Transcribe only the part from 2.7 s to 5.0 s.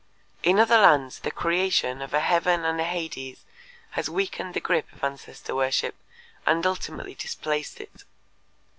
a hades has weakened the grip